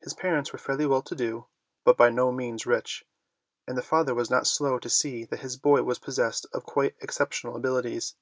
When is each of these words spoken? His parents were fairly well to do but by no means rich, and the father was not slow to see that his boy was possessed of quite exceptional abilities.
His 0.00 0.12
parents 0.12 0.52
were 0.52 0.58
fairly 0.58 0.86
well 0.86 1.02
to 1.02 1.14
do 1.14 1.46
but 1.84 1.96
by 1.96 2.10
no 2.10 2.32
means 2.32 2.66
rich, 2.66 3.04
and 3.68 3.78
the 3.78 3.80
father 3.82 4.12
was 4.12 4.28
not 4.28 4.48
slow 4.48 4.80
to 4.80 4.90
see 4.90 5.24
that 5.26 5.38
his 5.38 5.56
boy 5.56 5.84
was 5.84 6.00
possessed 6.00 6.46
of 6.52 6.64
quite 6.66 6.96
exceptional 7.00 7.54
abilities. 7.54 8.16